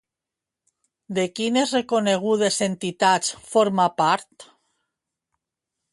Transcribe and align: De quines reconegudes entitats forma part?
De 1.17 1.25
quines 1.39 1.75
reconegudes 1.77 2.59
entitats 2.69 3.37
forma 3.53 3.87
part? 4.03 4.51